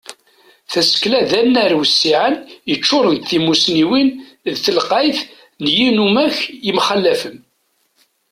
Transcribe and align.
Tasekla 0.71 1.19
d 1.29 1.31
anar 1.41 1.71
wissiɛen, 1.77 2.35
yeččuren 2.71 3.17
d 3.19 3.25
timusniwin 3.29 4.09
d 4.53 4.55
telqayt 4.63 5.19
n 5.63 5.65
yinumak 5.77 6.37
yemxalafen. 6.65 7.37